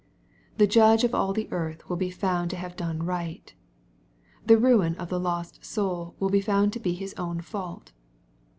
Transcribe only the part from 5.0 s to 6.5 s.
the lost soul will be